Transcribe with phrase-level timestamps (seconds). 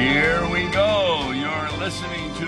[0.00, 1.30] Here we go.
[1.30, 2.46] You're listening to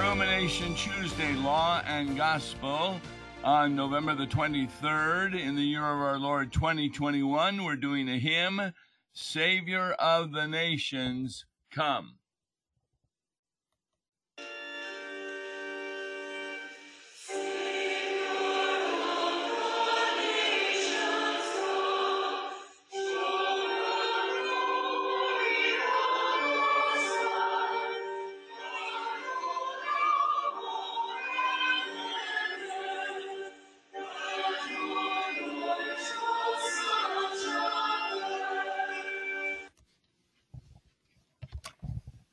[0.00, 2.98] Rumination Tuesday Law and Gospel
[3.44, 7.62] on November the 23rd in the year of our Lord 2021.
[7.62, 8.72] We're doing a hymn,
[9.12, 12.17] Savior of the Nations, Come.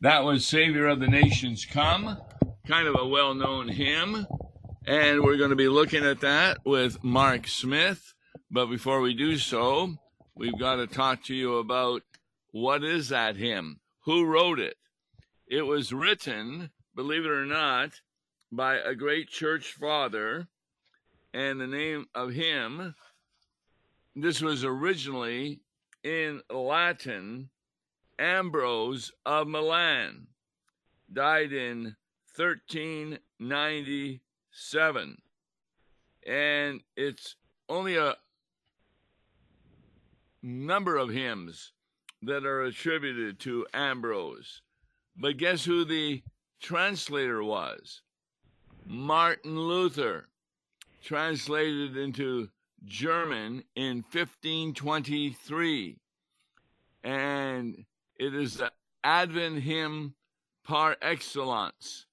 [0.05, 2.20] That was Savior of the Nations Come,
[2.68, 4.27] kind of a well known hymn.
[4.86, 8.13] And we're going to be looking at that with Mark Smith.
[8.52, 9.96] But before we do so,
[10.35, 12.04] we've got to talk to you about
[12.52, 13.80] what is that hymn?
[14.02, 14.77] Who wrote it?
[15.48, 17.99] It was written, believe it or not,
[18.52, 20.48] by a great church father.
[21.34, 22.93] And the name of him,
[24.15, 25.62] this was originally
[26.04, 27.49] in Latin
[28.20, 30.27] Ambrose of Milan,
[31.12, 31.96] died in
[32.35, 35.18] 1397.
[36.27, 37.36] And it's
[37.70, 38.16] only a
[40.41, 41.74] number of hymns
[42.21, 44.62] that are attributed to Ambrose.
[45.18, 46.24] But guess who the
[46.62, 48.02] translator was?
[48.86, 50.27] Martin Luther,
[51.04, 52.49] translated into
[52.84, 55.98] German in 1523.
[57.04, 57.86] And
[58.18, 58.71] it is the
[59.04, 60.16] Advent hymn
[60.63, 62.08] par excellence,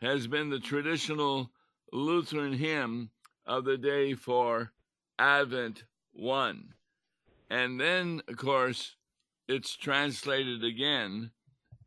[0.00, 1.50] has been the traditional
[1.92, 3.10] Lutheran hymn
[3.46, 4.72] of the day for
[5.18, 6.74] Advent 1.
[7.50, 8.96] And then, of course,
[9.48, 11.30] it's translated again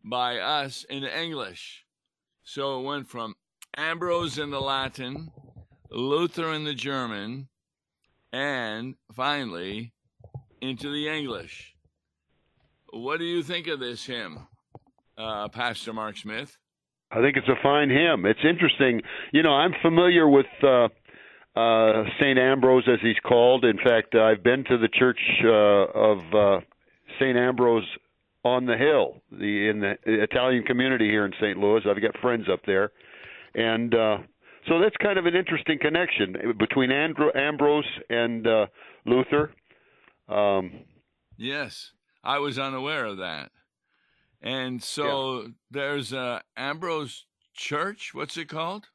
[0.04, 1.86] by us in English.
[2.44, 3.36] So it went from
[3.78, 5.32] Ambrose in the Latin,
[5.90, 7.48] Luther in the German,
[8.34, 9.94] and finally
[10.62, 11.76] into the English.
[12.92, 14.40] What do you think of this hymn,
[15.18, 16.58] uh, Pastor Mark Smith?
[17.10, 18.26] I think it's a fine hymn.
[18.26, 19.02] It's interesting.
[19.32, 20.88] You know, I'm familiar with uh,
[21.56, 22.38] uh, St.
[22.38, 23.66] Ambrose, as he's called.
[23.66, 26.60] In fact, I've been to the church uh, of uh,
[27.20, 27.38] St.
[27.38, 27.88] Ambrose
[28.44, 31.58] on the Hill, the in the Italian community here in St.
[31.58, 31.82] Louis.
[31.86, 32.92] I've got friends up there,
[33.56, 34.18] and uh,
[34.68, 38.66] so that's kind of an interesting connection between Andro- Ambrose and uh,
[39.06, 39.52] Luther.
[40.28, 40.72] Um,
[41.38, 41.92] yes.
[42.24, 43.52] I was unaware of that.
[44.42, 45.48] And so yeah.
[45.70, 48.14] there's a Ambrose Church.
[48.14, 48.88] What's it called?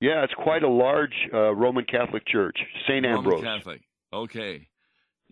[0.00, 3.06] Yeah, it's quite a large uh, Roman Catholic church, St.
[3.06, 3.40] Ambrose.
[3.42, 3.82] Roman Catholic.
[4.12, 4.68] Okay.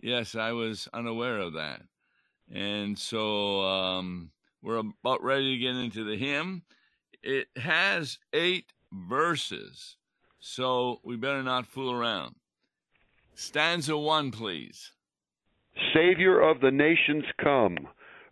[0.01, 1.81] Yes, I was unaware of that.
[2.49, 4.31] And so um,
[4.61, 6.63] we're about ready to get into the hymn.
[7.21, 9.97] It has eight verses,
[10.39, 12.35] so we better not fool around.
[13.35, 14.91] Stanza one, please.
[15.93, 17.77] Savior of the nations come,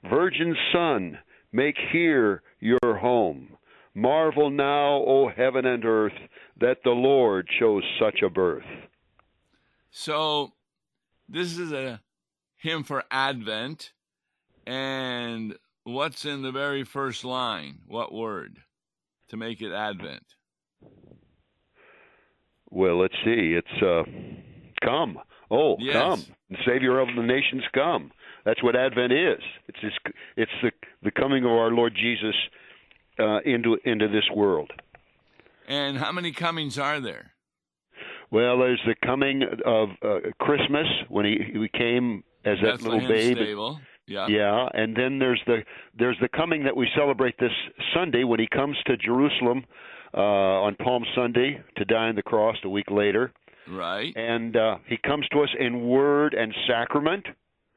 [0.09, 1.17] Virgin Son,
[1.51, 3.57] make here your home.
[3.95, 6.13] Marvel now, O heaven and earth,
[6.59, 8.63] that the Lord chose such a birth.
[9.91, 10.53] So,
[11.27, 12.01] this is a
[12.57, 13.91] hymn for Advent,
[14.65, 17.79] and what's in the very first line?
[17.87, 18.59] What word
[19.29, 20.23] to make it Advent?
[22.69, 23.57] Well, let's see.
[23.57, 24.03] It's uh,
[24.83, 25.17] come.
[25.51, 25.93] Oh, yes.
[25.93, 28.11] come, the Savior of the nations, come.
[28.45, 29.41] That's what Advent is.
[29.67, 30.71] It's this, it's the
[31.03, 32.35] the coming of our Lord Jesus
[33.19, 34.71] uh, into into this world.
[35.67, 37.31] And how many comings are there?
[38.31, 43.37] Well, there's the coming of uh, Christmas when he he came as that little babe.
[43.37, 43.79] Stable.
[44.07, 44.27] Yeah.
[44.27, 45.59] Yeah, and then there's the
[45.97, 47.51] there's the coming that we celebrate this
[47.93, 49.65] Sunday when he comes to Jerusalem
[50.15, 50.19] uh,
[50.65, 53.31] on Palm Sunday to die on the cross a week later.
[53.69, 54.15] Right.
[54.15, 57.25] And uh, he comes to us in word and sacrament.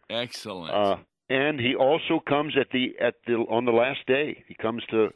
[0.08, 0.74] Excellent.
[0.74, 0.96] Uh,
[1.28, 4.42] and he also comes at the at the on the last day.
[4.46, 5.08] He comes to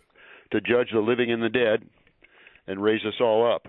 [0.52, 1.84] to judge the living and the dead
[2.66, 3.68] and raise us all up.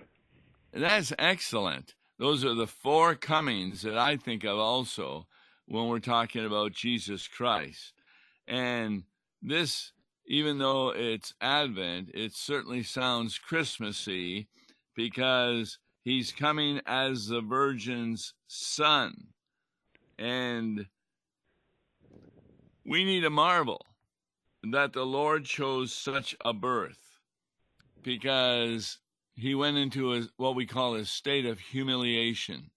[0.74, 1.95] That's excellent.
[2.19, 5.27] Those are the four comings that I think of also
[5.65, 7.94] when we're talking about Jesus Christ.
[8.48, 9.04] And
[9.42, 9.92] this,
[10.25, 14.48] even though it's Advent, it certainly sounds Christmassy
[14.95, 15.77] because
[16.07, 19.27] He's coming as the Virgin's son.
[20.18, 20.86] And
[22.86, 23.86] we need to marvel
[24.71, 27.19] that the Lord chose such a birth
[28.04, 29.00] because
[29.36, 32.71] he went into a, what we call a state of humiliation.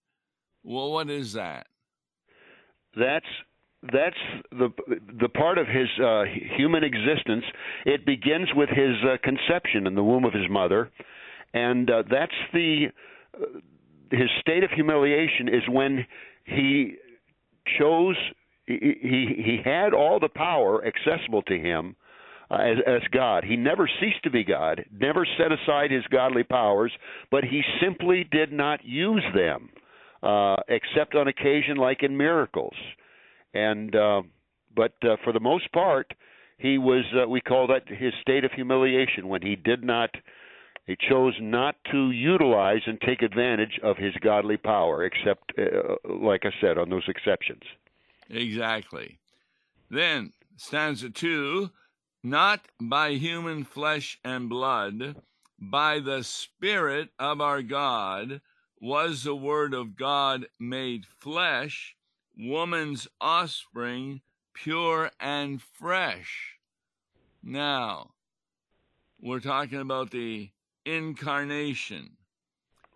[0.61, 1.67] Well, what is that?
[2.97, 3.25] That's
[3.93, 4.19] that's
[4.51, 4.73] the
[5.21, 6.23] the part of his uh,
[6.57, 7.45] human existence.
[7.85, 10.91] It begins with his uh, conception in the womb of his mother,
[11.53, 12.91] and uh, that's the
[14.11, 16.05] his state of humiliation is when
[16.45, 16.95] he
[17.79, 18.15] chose
[18.65, 21.95] he he, he had all the power accessible to him
[22.51, 23.43] uh, as, as God.
[23.43, 26.91] He never ceased to be God, never set aside his godly powers,
[27.29, 29.69] but he simply did not use them,
[30.21, 32.75] uh, except on occasion, like in miracles.
[33.53, 34.21] And uh,
[34.75, 36.13] but uh, for the most part,
[36.57, 40.09] he was uh, we call that his state of humiliation when he did not.
[40.85, 46.45] He chose not to utilize and take advantage of his godly power, except, uh, like
[46.45, 47.61] I said, on those exceptions.
[48.29, 49.19] Exactly.
[49.89, 51.69] Then, stanza two
[52.23, 55.15] not by human flesh and blood,
[55.59, 58.41] by the Spirit of our God,
[58.79, 61.95] was the Word of God made flesh,
[62.37, 64.21] woman's offspring,
[64.53, 66.57] pure and fresh.
[67.43, 68.11] Now,
[69.19, 70.49] we're talking about the
[70.85, 72.17] incarnation.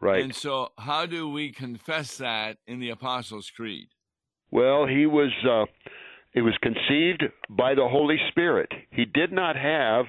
[0.02, 0.24] Right.
[0.24, 3.88] And so, how do we confess that in the Apostles' Creed?
[4.52, 5.32] Well, he was.
[5.44, 5.66] Uh,
[6.34, 8.70] it was conceived by the Holy Spirit.
[8.92, 10.06] He did not have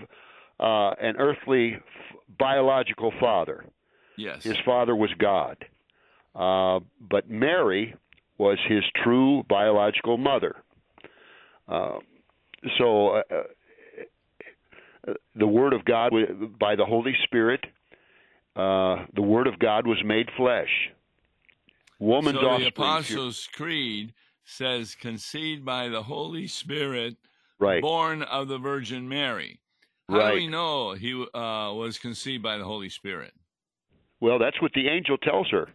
[0.58, 3.64] uh, an earthly f- biological father.
[4.16, 4.42] Yes.
[4.42, 5.56] His father was God.
[6.34, 7.94] Uh, but Mary
[8.38, 10.56] was his true biological mother.
[11.68, 11.98] Uh,
[12.78, 13.42] so uh, uh,
[15.34, 16.12] the Word of God,
[16.58, 17.64] by the Holy Spirit,
[18.54, 20.90] uh, the Word of God was made flesh.
[21.98, 22.66] Woman's so the.
[22.66, 24.12] Apostles' Creed
[24.44, 27.16] says, conceived by the Holy Spirit,
[27.58, 27.82] right.
[27.82, 29.60] born of the Virgin Mary.
[30.08, 30.30] How right.
[30.30, 33.32] do we know he uh, was conceived by the Holy Spirit?
[34.20, 35.68] Well, that's what the angel tells her.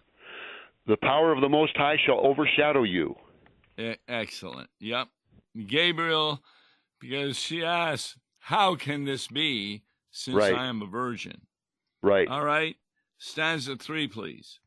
[0.87, 3.15] The power of the Most High shall overshadow you.
[4.07, 4.69] Excellent.
[4.79, 5.09] Yep.
[5.67, 6.41] Gabriel,
[6.99, 10.53] because she asks, How can this be since right.
[10.55, 11.41] I am a virgin?
[12.01, 12.27] Right.
[12.27, 12.75] All right.
[13.17, 14.59] Stanza three, please.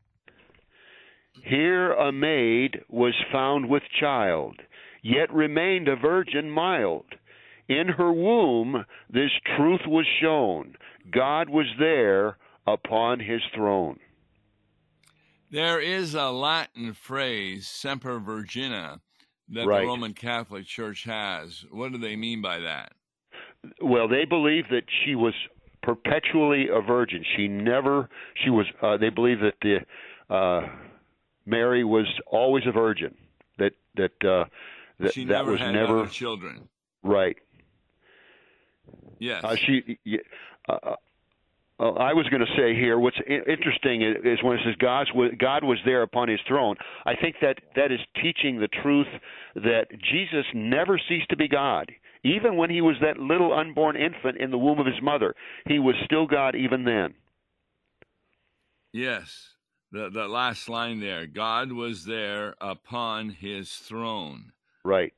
[1.43, 4.61] Here a maid was found with child,
[5.03, 7.07] yet remained a virgin mild.
[7.69, 10.77] In her womb this truth was shown.
[11.11, 13.99] God was there upon his throne.
[15.51, 19.01] There is a Latin phrase, semper virgina,
[19.49, 19.81] that right.
[19.81, 21.65] the Roman Catholic Church has.
[21.71, 22.93] What do they mean by that?
[23.81, 25.35] Well, they believe that she was
[25.83, 27.25] perpetually a virgin.
[27.37, 28.09] She never,
[28.43, 30.69] she was, uh, they believe that the, uh,
[31.47, 33.15] Mary was always a virgin.
[33.59, 34.47] That that uh,
[34.99, 36.69] that she that was had never children.
[37.03, 37.37] right.
[39.19, 39.45] Yes.
[39.45, 39.99] Uh, she.
[40.69, 40.97] Uh,
[41.81, 42.99] uh, I was going to say here.
[42.99, 46.77] What's interesting is when it says God was God was there upon His throne.
[47.05, 49.09] I think that that is teaching the truth
[49.57, 51.91] that Jesus never ceased to be God.
[52.25, 55.35] Even when he was that little unborn infant in the womb of his mother,
[55.67, 57.15] he was still God even then.
[58.93, 59.55] Yes
[59.95, 64.53] the, the last line there God was there upon his throne.
[64.85, 65.15] Right.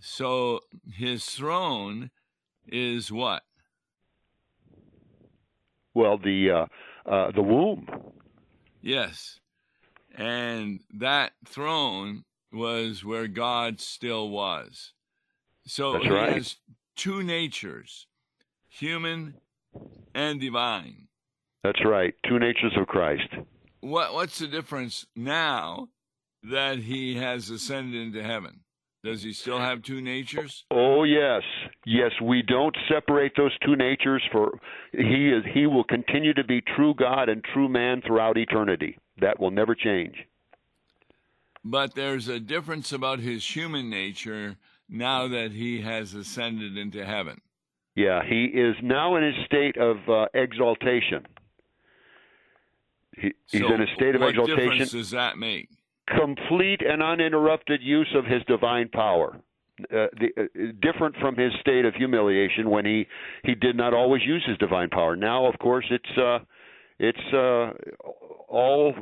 [0.00, 0.60] So
[0.92, 2.10] his throne
[2.66, 3.44] is what?
[5.94, 6.66] Well, the uh,
[7.06, 7.86] uh, the womb.
[8.80, 9.38] Yes,
[10.16, 14.92] and that throne was where God still was.
[15.66, 16.32] So That's he right.
[16.32, 16.56] has
[16.96, 18.06] two natures,
[18.68, 19.34] human
[20.14, 21.08] and divine.
[21.62, 22.14] That's right.
[22.28, 23.28] Two natures of Christ.
[23.80, 25.88] What what's the difference now
[26.42, 28.60] that he has ascended into heaven?
[29.04, 30.64] Does he still have two natures?
[30.70, 31.42] Oh yes,
[31.84, 32.12] yes.
[32.22, 34.22] We don't separate those two natures.
[34.30, 34.52] For
[34.92, 38.98] he is he will continue to be true God and true man throughout eternity.
[39.20, 40.14] That will never change.
[41.64, 44.56] But there's a difference about his human nature
[44.92, 47.40] now that he has ascended into heaven.
[47.94, 51.26] Yeah, he is now in his state of uh, exaltation.
[53.16, 54.70] He, he's so in a state of what exaltation.
[54.70, 55.68] difference does that make?
[56.06, 59.36] Complete and uninterrupted use of his divine power.
[59.80, 63.06] Uh, the, uh, different from his state of humiliation when he
[63.42, 65.16] he did not always use his divine power.
[65.16, 66.38] Now, of course, it's uh,
[66.98, 67.72] it's uh,
[68.48, 68.94] all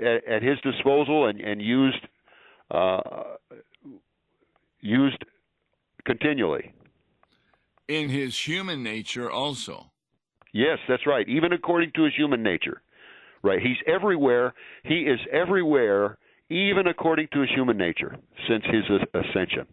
[0.00, 2.06] at, at his disposal and and used
[2.70, 3.00] uh,
[4.86, 5.24] used
[6.04, 6.72] continually.
[7.88, 9.92] In his human nature, also.
[10.52, 11.28] Yes, that's right.
[11.28, 12.82] Even according to his human nature.
[13.42, 13.60] Right.
[13.60, 14.54] He's everywhere.
[14.82, 18.16] He is everywhere, even according to his human nature,
[18.48, 19.66] since his ascension.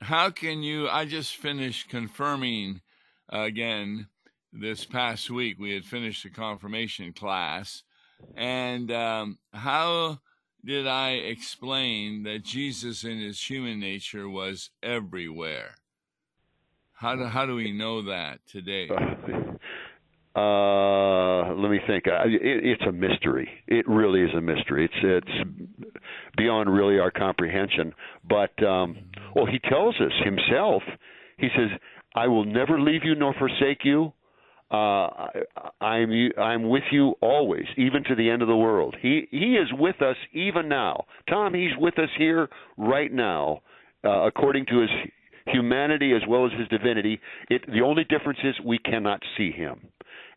[0.00, 0.88] How can you?
[0.88, 2.80] I just finished confirming
[3.28, 4.08] again
[4.52, 5.58] this past week.
[5.58, 7.82] We had finished the confirmation class.
[8.36, 10.20] And um, how
[10.64, 15.74] did I explain that Jesus in his human nature was everywhere?
[16.92, 18.88] How do, how do we know that today?
[20.34, 22.04] Uh, let me think.
[22.06, 23.50] It, it's a mystery.
[23.68, 24.86] It really is a mystery.
[24.86, 25.98] It's it's
[26.38, 27.92] beyond really our comprehension.
[28.26, 28.96] But um,
[29.36, 30.82] well, he tells us himself.
[31.36, 31.68] He says,
[32.14, 34.14] "I will never leave you nor forsake you.
[34.72, 35.28] Uh,
[35.80, 39.56] I, am I'm with you always, even to the end of the world." He he
[39.56, 41.04] is with us even now.
[41.28, 42.48] Tom, he's with us here
[42.78, 43.60] right now,
[44.04, 44.90] uh, according to his
[45.46, 47.20] humanity as well as his divinity.
[47.50, 49.88] It, the only difference is we cannot see him.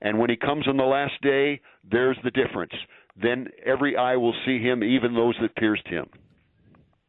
[0.02, 2.74] And when he comes on the last day, there's the difference.
[3.22, 6.08] Then every eye will see him, even those that pierced him.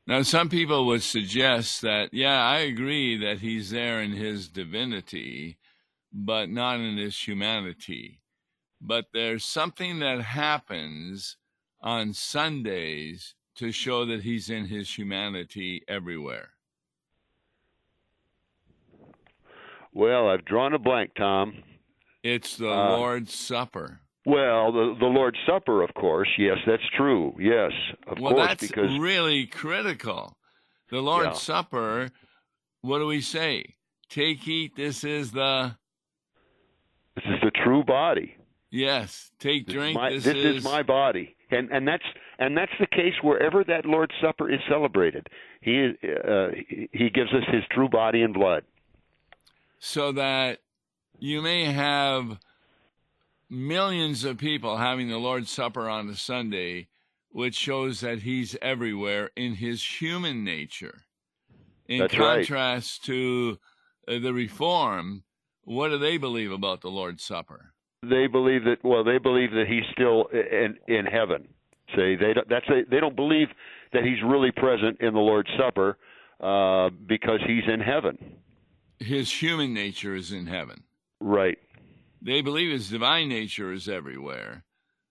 [0.06, 5.59] Now, some people would suggest that, yeah, I agree that he's there in his divinity,
[6.18, 8.20] but not in his humanity.
[8.80, 11.37] But there's something that happens
[11.80, 16.50] on Sundays to show that he's in his humanity everywhere.
[19.92, 21.62] Well, I've drawn a blank, Tom.
[22.23, 24.00] It's the uh, Lord's Supper.
[24.26, 26.28] Well, the the Lord's Supper, of course.
[26.37, 27.35] Yes, that's true.
[27.38, 27.73] Yes,
[28.06, 28.49] of well, course.
[28.49, 30.37] that's because really critical.
[30.90, 31.32] The Lord's yeah.
[31.35, 32.08] Supper.
[32.82, 33.75] What do we say?
[34.11, 34.76] Take, eat.
[34.76, 35.76] This is the.
[37.66, 38.37] This is the true body.
[38.70, 39.96] Yes, take, drink.
[39.96, 40.56] My, this, this is...
[40.56, 42.04] is my body, and and that's
[42.38, 45.28] and that's the case wherever that Lord's Supper is celebrated.
[45.61, 45.92] He
[46.28, 46.49] uh,
[46.92, 48.64] he gives us his true body and blood.
[49.78, 50.58] So that
[51.18, 52.38] you may have
[53.49, 56.88] millions of people having the Lord's Supper on a Sunday,
[57.30, 61.02] which shows that he's everywhere in his human nature.
[61.87, 63.14] In That's contrast right.
[63.14, 63.58] to
[64.08, 65.23] uh, the Reform,
[65.66, 67.73] what do they believe about the Lord's Supper?
[68.02, 71.49] They believe that well, they believe that he's still in in heaven.
[71.94, 73.49] Say they don't, that's a, they don't believe
[73.92, 75.99] that he's really present in the Lord's Supper
[76.40, 78.16] uh, because he's in heaven.
[78.99, 80.85] His human nature is in heaven.
[81.20, 81.58] Right.
[82.23, 84.64] They believe his divine nature is everywhere.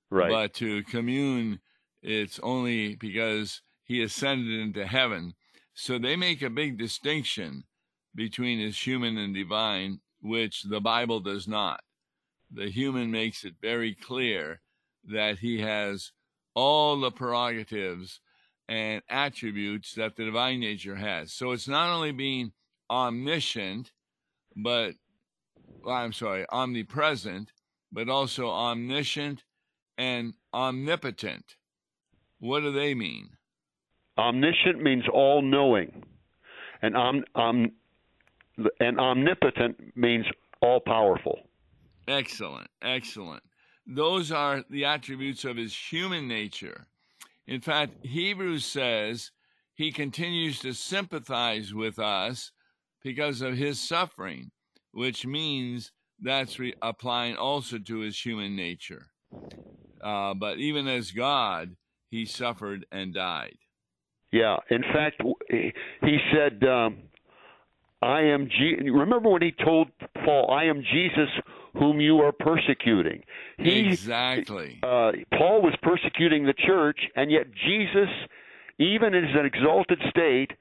[0.10, 0.32] Right.
[0.32, 1.60] But to commune,
[2.02, 5.34] it's only because he ascended into heaven.
[5.74, 7.66] So they make a big distinction
[8.14, 11.82] between his human and divine, which the Bible does not.
[12.52, 14.62] The human makes it very clear
[15.06, 16.12] that he has
[16.56, 18.22] all the prerogatives
[18.68, 21.32] and attributes that the divine nature has.
[21.32, 22.54] So it's not only being
[22.90, 23.92] omniscient,
[24.56, 24.96] but
[25.84, 27.52] well, I'm sorry, omnipresent,
[27.92, 29.44] but also omniscient
[29.98, 31.56] and omnipotent.
[32.40, 33.30] What do they mean?
[34.18, 36.04] Omniscient means all knowing,
[36.82, 37.72] and om, om,
[38.80, 40.26] and omnipotent means
[40.62, 41.40] all powerful.
[42.08, 43.44] Excellent, excellent.
[43.88, 46.88] Those are the attributes of his human nature.
[47.48, 49.32] In fact, Hebrews says
[49.74, 52.52] he continues to sympathize with us
[53.04, 54.52] because of his suffering
[54.96, 59.08] which means that's re- applying also to his human nature.
[60.02, 61.76] Uh, but even as God,
[62.10, 63.58] he suffered and died.
[64.32, 64.56] Yeah.
[64.72, 67.05] In fact, he said, um,
[68.02, 68.50] I am.
[68.50, 68.90] Je-.
[68.90, 69.88] Remember when he told
[70.24, 71.30] Paul, I am Jesus
[71.78, 73.24] whom you are persecuting.
[73.58, 74.80] He, exactly.
[74.82, 78.10] Uh, Paul was persecuting the church, and yet Jesus,
[78.80, 80.52] even in his exalted state,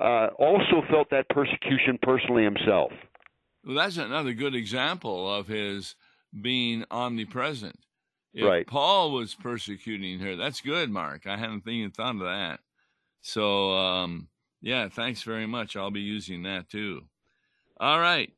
[0.00, 2.92] uh, also felt that persecution personally himself.
[3.64, 5.94] Well, that's another good example of his
[6.40, 7.78] being omnipresent.
[8.32, 8.66] If right.
[8.66, 11.26] Paul was persecuting her, that's good, Mark.
[11.26, 12.60] I hadn't even thought of that.
[13.20, 14.28] So, um,
[14.62, 15.76] yeah, thanks very much.
[15.76, 17.02] I'll be using that too.
[17.78, 18.32] All right.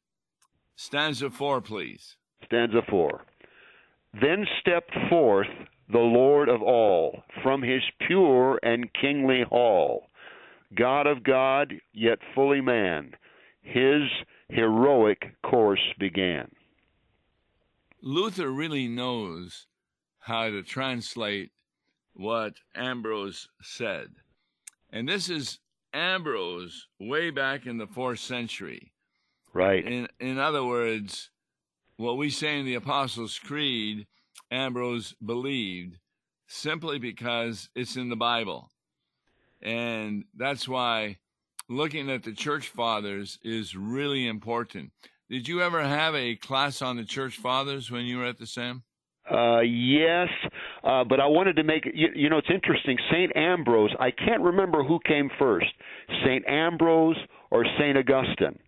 [0.75, 2.17] Stanza four, please.
[2.45, 3.25] Stanza four.
[4.21, 5.49] Then stepped forth
[5.93, 10.09] the Lord of all from his pure and kingly hall,
[10.75, 13.13] God of God, yet fully man.
[13.61, 14.03] His
[14.49, 16.51] heroic course began.
[18.01, 19.67] Luther really knows
[20.21, 21.51] how to translate
[22.15, 24.09] what Ambrose said.
[24.91, 25.59] And this is
[25.95, 28.93] Ambrose way back in the fourth century.
[29.53, 29.87] Right.
[29.87, 31.31] In, in other words,
[31.97, 34.07] what we say in the Apostles' Creed,
[34.51, 35.99] Ambrose believed
[36.49, 38.71] simply because it's in the Bible.
[39.63, 41.19] And that's why
[41.69, 44.91] looking at the church fathers is really important.
[45.31, 48.47] Did you ever have a class on the church fathers when you were at the
[48.47, 48.83] SAM?
[49.31, 50.29] Uh, yes,
[50.83, 52.99] uh, but I wanted to make you, you know it's interesting.
[53.11, 55.73] Saint Ambrose, I can't remember who came first,
[56.27, 57.17] Saint Ambrose
[57.51, 58.59] or Saint Augustine,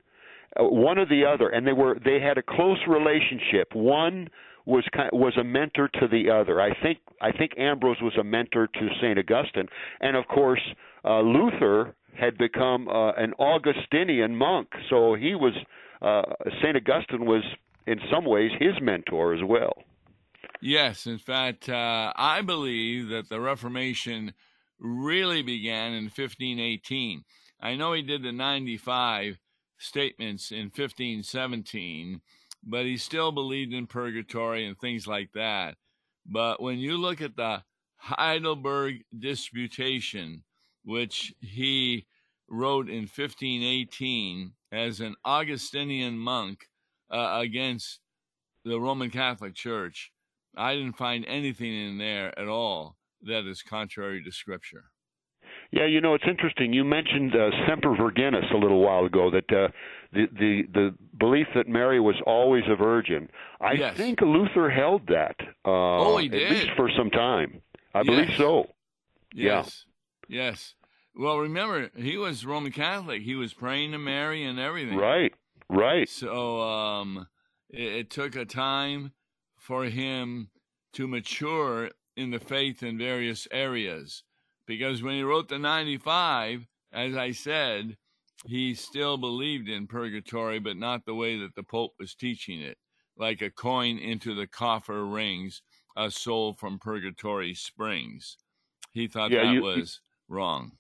[0.59, 3.75] uh, one or the other, and they were they had a close relationship.
[3.75, 4.29] One
[4.65, 6.61] was kind was a mentor to the other.
[6.61, 9.69] I think I think Ambrose was a mentor to Saint Augustine,
[10.01, 10.63] and of course
[11.05, 15.53] uh, Luther had become uh, an Augustinian monk, so he was
[16.01, 16.23] uh,
[16.63, 17.43] Saint Augustine was
[17.87, 19.75] in some ways his mentor as well.
[20.61, 24.33] Yes, in fact, uh, I believe that the Reformation
[24.79, 27.25] really began in 1518.
[27.61, 29.39] I know he did the 95
[29.79, 32.21] statements in 1517,
[32.63, 35.77] but he still believed in purgatory and things like that.
[36.25, 37.63] But when you look at the
[37.97, 40.43] Heidelberg Disputation,
[40.85, 42.07] which he
[42.49, 46.69] wrote in 1518 as an Augustinian monk
[47.11, 48.01] uh, against
[48.65, 50.13] the Roman Catholic Church,
[50.57, 54.85] I didn't find anything in there at all that is contrary to Scripture.
[55.73, 56.73] Yeah, you know it's interesting.
[56.73, 59.31] You mentioned uh, semper virginis a little while ago.
[59.31, 59.69] That uh,
[60.13, 63.29] the the the belief that Mary was always a virgin.
[63.61, 63.97] I yes.
[63.97, 65.37] think Luther held that.
[65.65, 66.43] Uh, oh, he did.
[66.43, 67.63] At least for some time.
[67.95, 68.07] I yes.
[68.07, 68.71] believe so.
[69.35, 69.85] Yes.
[70.29, 70.45] Yeah.
[70.45, 70.75] Yes.
[71.15, 73.23] Well, remember he was Roman Catholic.
[73.23, 74.97] He was praying to Mary and everything.
[74.97, 75.33] Right.
[75.69, 76.09] Right.
[76.09, 77.27] So um,
[77.71, 79.13] it, it took a time
[79.67, 80.49] for him
[80.93, 84.23] to mature in the faith in various areas.
[84.65, 87.97] Because when he wrote the 95, as I said,
[88.45, 92.79] he still believed in purgatory, but not the way that the Pope was teaching it.
[93.17, 95.63] Like a coin into the coffer rings,
[95.97, 98.37] a soul from purgatory springs.
[98.93, 100.73] He thought yeah, that you, was wrong.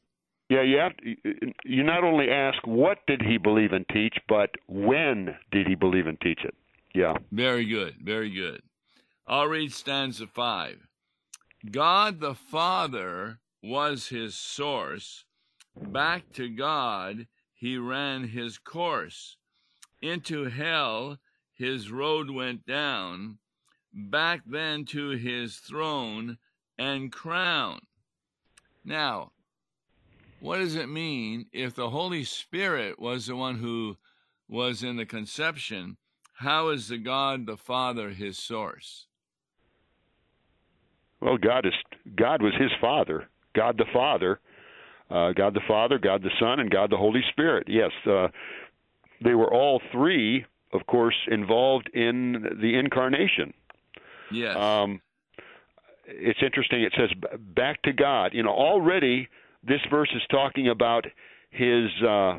[0.49, 4.51] Yeah, you have to, you not only ask what did he believe and teach, but
[4.69, 6.55] when did he believe and teach it?
[6.95, 7.15] Yeah.
[7.33, 7.97] Very good.
[8.03, 8.63] Very good.
[9.29, 10.87] I'll read stanza five.
[11.69, 15.25] God the Father was his source.
[15.77, 19.37] Back to God he ran his course.
[20.01, 21.19] Into hell
[21.53, 23.39] his road went down.
[23.93, 26.39] Back then to his throne
[26.79, 27.81] and crown.
[28.85, 29.33] Now,
[30.39, 33.97] what does it mean if the Holy Spirit was the one who
[34.49, 35.97] was in the conception?
[36.35, 39.09] How is the God the Father his source?
[41.21, 41.73] Well, God is
[42.17, 44.39] God was his father, God the Father,
[45.11, 47.67] uh, God the Father, God the Son, and God the Holy Spirit.
[47.69, 48.29] Yes, uh,
[49.23, 53.55] they were all three, of course, involved in the incarnation.
[54.31, 54.57] Yes.
[54.57, 55.01] Um,
[56.07, 56.83] it's interesting.
[56.83, 57.11] It says
[57.55, 58.33] back to God.
[58.35, 59.29] You know, already
[59.63, 61.07] this verse is talking about
[61.51, 61.91] his.
[62.07, 62.39] Uh,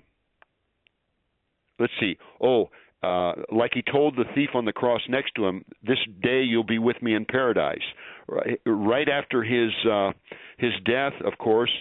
[1.79, 2.17] let's see.
[2.41, 2.69] Oh,
[3.03, 6.63] uh, like he told the thief on the cross next to him, "This day you'll
[6.63, 7.83] be with me in paradise."
[8.27, 10.11] Right, right after his uh,
[10.57, 11.71] his death, of course,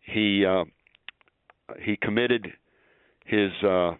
[0.00, 0.64] he uh,
[1.80, 2.52] he committed
[3.24, 3.94] his uh,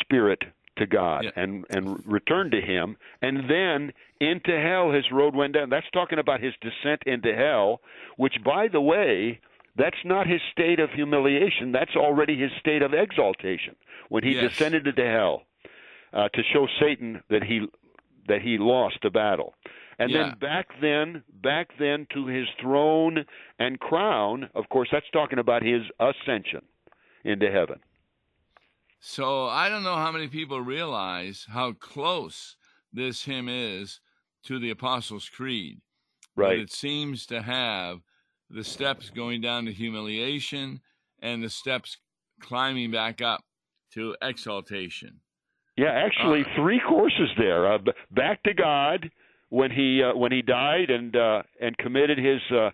[0.00, 0.42] spirit
[0.78, 1.30] to God yeah.
[1.42, 5.70] and and returned to Him, and then into hell his road went down.
[5.70, 7.80] That's talking about his descent into hell,
[8.16, 9.40] which, by the way,
[9.76, 11.72] that's not his state of humiliation.
[11.72, 13.76] That's already his state of exaltation
[14.08, 14.50] when he yes.
[14.50, 15.42] descended into hell
[16.12, 17.66] uh, to show Satan that he
[18.28, 19.54] that he lost the battle.
[19.98, 20.24] And yeah.
[20.24, 23.24] then back then, back then to his throne
[23.58, 24.50] and crown.
[24.54, 26.62] Of course, that's talking about his ascension
[27.24, 27.80] into heaven.
[29.00, 32.56] So I don't know how many people realize how close
[32.92, 34.00] this hymn is
[34.44, 35.80] to the Apostles' Creed.
[36.34, 36.50] Right.
[36.50, 38.00] But it seems to have
[38.50, 40.80] the steps going down to humiliation
[41.20, 41.96] and the steps
[42.40, 43.42] climbing back up
[43.92, 45.20] to exaltation.
[45.76, 47.72] Yeah, actually, uh, three courses there.
[47.72, 47.78] Uh,
[48.10, 49.10] back to God
[49.50, 52.70] when he uh, when he died and uh, and committed his uh,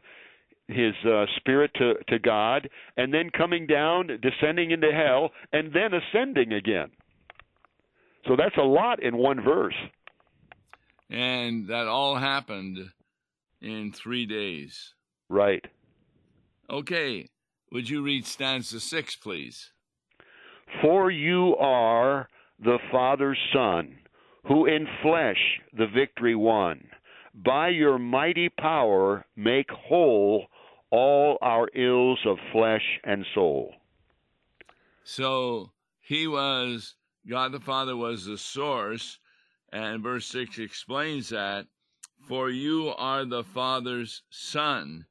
[0.69, 5.91] his uh, spirit to to God, and then coming down, descending into hell, and then
[5.95, 6.91] ascending again.
[8.27, 9.75] So that's a lot in one verse.
[11.11, 12.79] And that all happened
[13.61, 14.95] in three days.
[15.29, 15.65] Right.
[16.71, 17.29] Okay.
[17.73, 19.73] Would you read stanza six, please?
[20.81, 22.29] For you are
[22.65, 23.99] the Father's Son,
[24.47, 26.89] who in flesh the victory won.
[27.35, 30.47] By your mighty power make whole
[30.91, 33.75] all our ills of flesh and soul.
[35.05, 36.95] So he was,
[37.29, 39.19] God the Father was the source,
[39.73, 41.67] and verse 6 explains that.
[42.29, 45.07] For you are the Father's Son,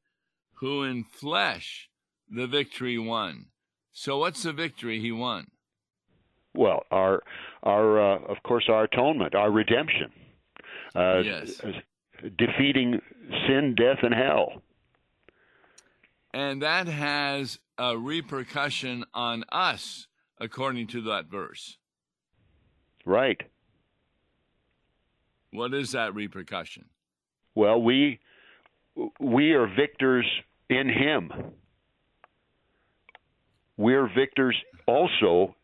[0.54, 1.90] who in flesh
[2.30, 3.48] the victory won.
[3.92, 5.52] So what's the victory he won?
[6.54, 7.24] Well, our
[7.64, 10.12] our uh, of course our atonement, our redemption,
[10.96, 11.62] uh, yes.
[12.38, 13.02] defeating
[13.48, 14.62] sin, death, and hell.
[16.34, 20.08] And that has a repercussion on us,
[20.40, 21.78] according to that verse.
[23.06, 23.42] Right.
[25.52, 26.86] What is that repercussion?
[27.56, 28.20] Well, we
[29.20, 30.26] we are victors
[30.70, 31.32] in him.
[33.78, 35.56] We're victors also,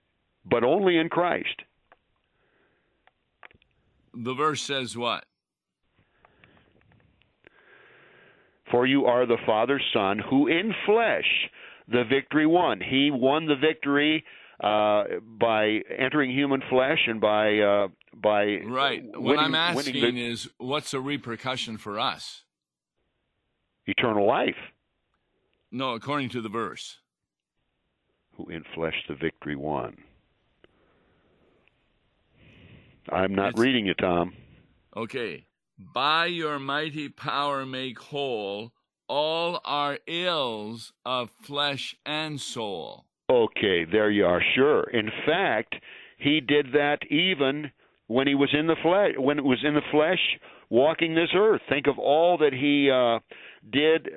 [0.49, 1.61] but only in Christ.
[4.13, 5.25] The verse says what?
[8.71, 11.49] For you are the Father's Son, who in flesh
[11.87, 12.81] the victory won.
[12.81, 14.25] He won the victory
[14.61, 15.03] uh,
[15.39, 19.03] by entering human flesh and by uh, by right.
[19.03, 22.43] Winning, what I'm asking the, is, what's the repercussion for us?
[23.85, 24.57] Eternal life.
[25.71, 26.97] No, according to the verse.
[28.35, 29.97] Who in flesh the victory won.
[33.11, 34.33] I'm not It's- reading you, Tom.
[34.95, 35.45] Okay.
[35.77, 38.71] By your mighty power make whole
[39.07, 43.05] all our ills of flesh and soul.
[43.29, 44.41] Okay, there you are.
[44.55, 44.83] Sure.
[44.89, 45.75] In fact,
[46.17, 47.71] he did that even
[48.07, 49.13] when he was in the flesh.
[49.17, 50.19] When it was in the flesh,
[50.69, 51.61] walking this earth.
[51.69, 53.19] Think of all that he uh,
[53.69, 54.09] did,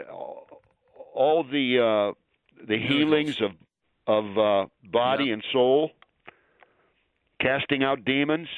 [1.15, 1.79] all the
[2.15, 3.51] uh, the healings of
[4.07, 5.35] of uh, body Yeah.
[5.35, 5.91] and soul,
[7.41, 8.49] casting out demons,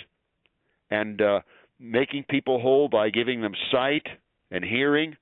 [0.92, 1.40] and uh,
[1.80, 4.06] making people whole by giving them sight
[4.50, 5.16] and hearing,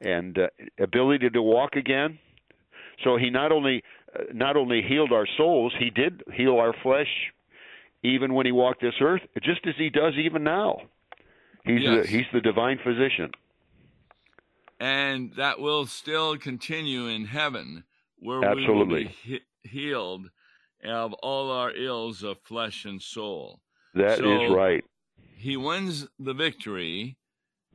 [0.00, 2.18] and uh, ability to walk again.
[3.04, 3.82] So he not only
[4.14, 7.12] uh, not only healed our souls, he did heal our flesh,
[8.02, 10.78] even when he walked this earth, just as he does even now.
[11.64, 12.06] He's Yes.
[12.06, 13.30] the, he's the divine physician.
[14.80, 17.84] And that will still continue in heaven,
[18.18, 19.04] where we Absolutely.
[19.04, 19.16] will be
[19.62, 20.26] he- healed
[20.84, 23.60] of all our ills of flesh and soul.
[23.94, 24.84] That is So- right.
[25.36, 27.16] He wins the victory,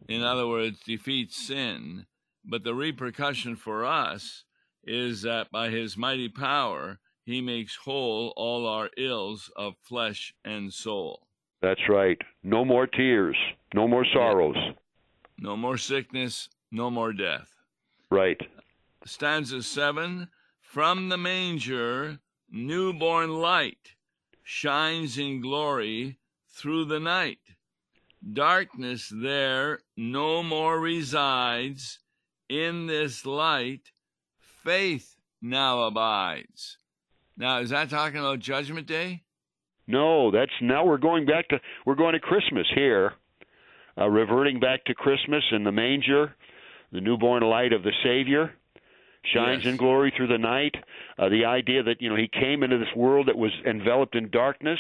[0.08, 2.08] in other words, defeats sin,
[2.43, 4.43] but the repercussion for us
[4.84, 10.73] is that by his mighty power, he makes whole all our ills of flesh and
[10.73, 11.27] soul.
[11.62, 12.19] That's right.
[12.41, 13.36] No more tears.
[13.73, 14.55] No more sorrows.
[15.38, 17.55] No more sickness, no more death.
[18.10, 18.41] Right.
[19.05, 20.29] stanza 7
[20.62, 23.95] From the manger, newborn light
[24.51, 26.17] shines in glory
[26.49, 27.38] through the night.
[28.33, 31.99] Darkness there no more resides.
[32.49, 33.91] In this light,
[34.39, 36.77] faith now abides.
[37.38, 39.21] Now, is that talking about Judgment Day?
[39.85, 43.13] No, that's now we're going back to we're going to Christmas here,
[43.99, 46.33] uh, reverting back to Christmas in the manger,
[46.91, 48.55] the newborn light of the Savior
[49.23, 49.71] shines Yes.
[49.71, 50.75] in glory through the night.
[51.17, 54.29] Uh, the idea that you know he came into this world that was enveloped in
[54.29, 54.79] darkness,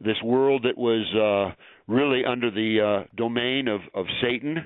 [0.00, 1.54] this world that was uh,
[1.86, 4.64] really under the uh, domain of of Satan.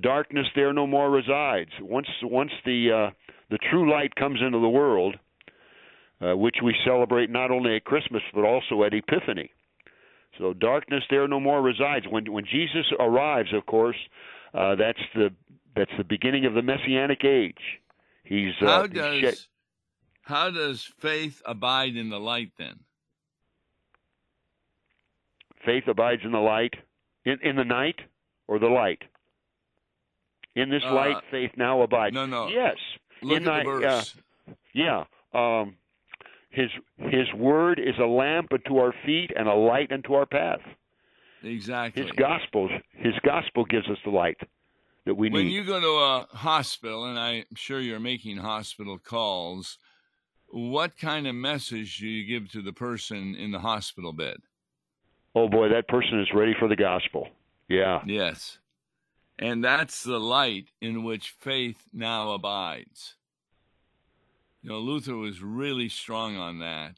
[0.00, 1.70] Darkness there no more resides.
[1.80, 3.10] Once once the uh,
[3.50, 5.16] the true light comes into the world,
[6.20, 9.50] uh, which we celebrate not only at Christmas but also at Epiphany.
[10.38, 12.06] So darkness there no more resides.
[12.08, 13.96] When when Jesus arrives, of course,
[14.54, 15.28] uh, that's the
[15.76, 17.80] that's the beginning of the messianic age.
[18.24, 19.38] He's uh, How he's does shed-
[20.22, 22.78] how does faith abide in the light then?
[25.64, 26.74] faith abides in the light,
[27.24, 28.00] in in the night
[28.48, 29.02] or the light.
[30.54, 32.14] In this Uh, light, faith now abides.
[32.14, 32.48] no, no.
[32.48, 32.76] Yes.
[33.22, 34.16] Look in at the uh, verse.
[34.74, 35.04] Yeah.
[35.32, 35.76] Um,
[36.50, 40.60] his his word is a lamp unto our feet and a light unto our path.
[41.42, 42.02] exactly.
[42.02, 44.38] His gospel his gospel gives us the light
[45.04, 45.52] that we when need.
[45.52, 49.78] you go to a hospital, and I'm sure you're making hospital calls,
[50.48, 54.36] what kind of message do you give to the person in the hospital bed?
[55.34, 57.28] oh boy, that person is ready for the gospel.
[57.68, 58.00] Yeah.
[58.06, 58.58] Yes.
[59.38, 63.16] And that's the light in which faith now abides.
[64.62, 66.96] You know, Luther was really strong on that,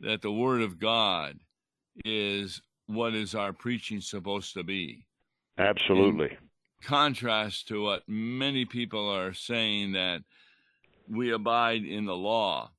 [0.00, 1.38] that the Word of God
[2.04, 5.06] is what is our preaching supposed to be.
[5.56, 6.36] Absolutely.
[6.82, 10.22] Contrast to what many people are saying that
[11.08, 12.70] we abide in the law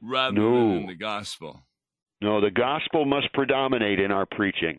[0.00, 0.50] rather No.
[0.70, 1.62] than in the gospel.
[2.22, 4.78] No, the gospel must predominate in our preaching.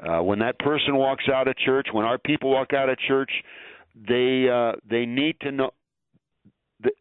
[0.00, 3.30] Uh, when that person walks out of church, when our people walk out of church,
[3.94, 5.70] they uh, they need to know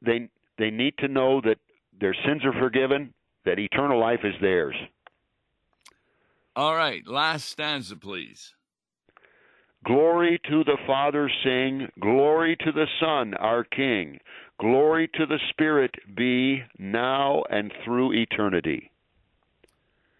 [0.01, 1.57] they they need to know that
[1.99, 4.75] their sins are forgiven, that eternal life is theirs.
[6.55, 8.54] All right, last stanza, please.
[9.85, 11.87] Glory to the Father, sing.
[11.99, 14.19] Glory to the Son, our King.
[14.59, 18.91] Glory to the Spirit be now and through eternity.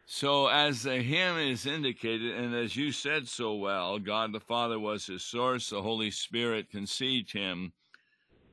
[0.05, 4.79] So, as the hymn is indicated, and as you said so well, God the Father
[4.79, 7.73] was his source, the Holy Spirit conceived him.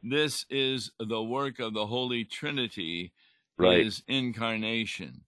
[0.03, 3.13] This is the work of the Holy Trinity,
[3.59, 3.85] Right.
[3.85, 5.25] his incarnation.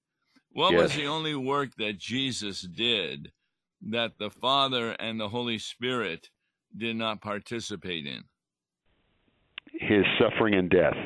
[0.50, 3.32] What was the only work that Jesus did
[3.90, 6.30] that the Father and the Holy Spirit
[6.76, 8.24] did not participate in.
[9.72, 10.96] His suffering and death.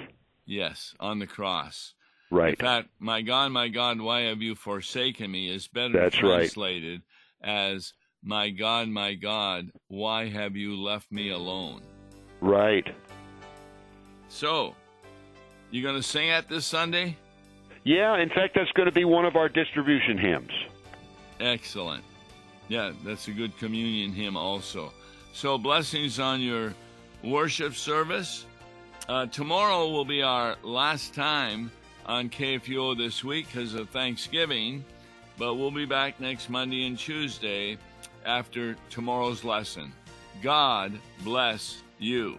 [0.47, 1.95] Yes, on the cross.
[2.31, 2.51] Right.
[2.51, 7.03] In fact, my God, my God, why have you forsaken me is better That's translated
[7.43, 7.73] right.
[7.73, 11.83] as my God, my God, why have you left me alone?
[12.41, 12.87] Right.
[14.29, 14.75] So,
[15.71, 17.17] you going to sing at this Sunday?
[17.85, 20.51] Yeah, in fact, that's going to be one of our distribution hymns.
[21.41, 22.05] Excellent.
[22.69, 24.93] Yeah, that's a good communion hymn also.
[25.33, 26.75] So, blessings on your
[27.23, 28.45] worship service.
[29.09, 31.71] Uh, tomorrow will be our last time
[32.05, 34.85] on KFUO this week because of Thanksgiving,
[35.39, 37.79] but we'll be back next Monday and Tuesday
[38.27, 39.93] after tomorrow's lesson.
[40.43, 40.93] God
[41.25, 42.39] bless you.